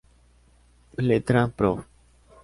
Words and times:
Letra: 0.97 1.47
Prof. 1.49 1.85